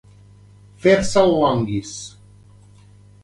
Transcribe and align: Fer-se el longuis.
Fer-se 0.85 1.21
el 1.25 1.33
longuis. 1.43 1.91